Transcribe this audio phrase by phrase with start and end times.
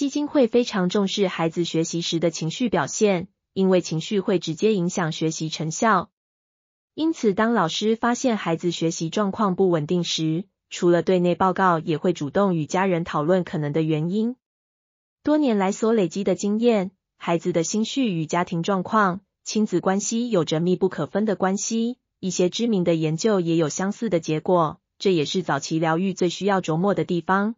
[0.00, 6.10] 基金会非常重视孩子学习时的情绪表现，因为情绪会直接影响学习成效。
[6.94, 14.36] 因此，当老师发现孩子学习状况不稳定时，除了对内报告，也会主动与家人讨论可能的原因。
[15.22, 21.98] 多年来所累积的经验，孩子的心绪与家庭状况、亲子关系有着密不可分的关系。
[22.20, 27.54] 一些知名的研究也有相似的结果，这也是早期疗愈最需要琢磨的地方。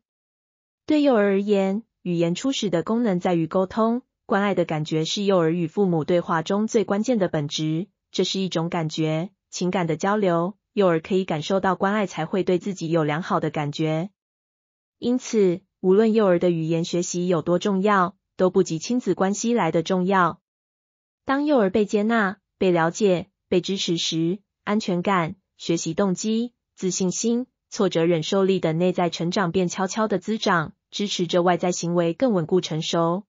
[0.87, 7.87] 对幼儿而言，语言初始的功能在于沟通，关爱的感觉是幼儿与父母对话中最关键的本质。
[8.11, 10.59] 这是一种感觉、情感的交流。
[10.73, 14.11] 幼儿可以感受到关爱，才会对自己有良好的感觉。
[14.99, 20.41] 因此，无论幼儿的语言学习有多重要，都不及亲子关系来的重要。
[21.25, 33.25] 当幼儿被接纳、被了解、被支持时，安全感、学习动机、自信心、挫折忍受力等内在成长便悄悄的滋长，支持着外在行为更稳固成熟。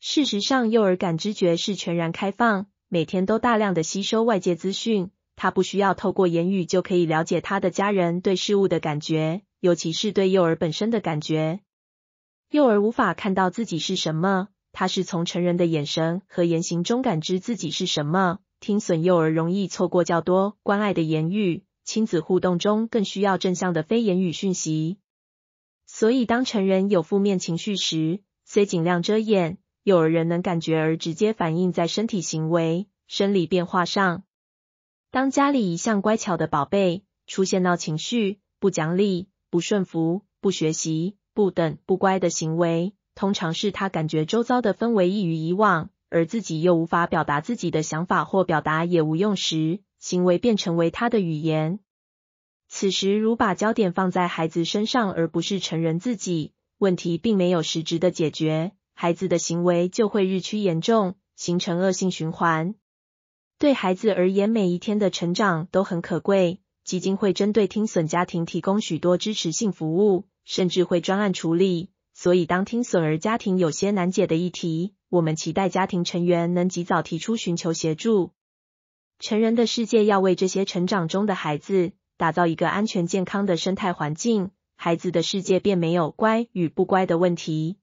[0.00, 5.10] 事实上，幼儿感知觉是全然开放，每天都大量的吸收外界资讯。
[5.36, 11.60] 他不需要透过言语就可以了解他的家人对事物的感觉，尤其是对幼儿本身的感觉。
[12.50, 18.38] 幼儿无法看到自己是什么，他是从成人的眼神和言行中感知自己是什么。
[18.58, 24.98] 听损幼儿容易错过较多关爱的言语，亲子互动中更需要正向的非言语讯息。
[26.00, 34.22] 所以，当成人有负面情绪时，虽尽量遮掩，幼儿仍能感觉而直接反映在身体行为、生理变化上。
[35.10, 51.78] 当家里一向乖巧的宝贝出现闹情绪、不讲理、不顺服、不学习、不等、不乖的行为，通常是他感觉周遭的氛围异于以往，而自己又无法表达自己的想法或表达也无用时，行为便成为他的语言。
[52.72, 62.76] 此时，如把焦点放在孩子身上而不是成人自己，问题并没有实质的解决，孩子的行为就会日趋严重，形成恶性循环。
[63.58, 66.60] 对孩子而言，每一天的成长都很可贵。
[66.84, 71.90] 基金会针对听损家庭提供许多支持性服务，甚至会专案处理。
[72.14, 78.32] 所以，当听损儿家庭有些难解的议题，我们期待家庭成员能及早提出寻求协助。
[79.18, 87.78] 成人的世界要为这些成长中的孩子打造一个安全健康的生态环境，孩子的世界便没有乖与不乖的问题。